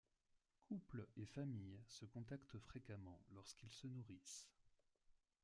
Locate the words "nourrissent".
3.85-4.49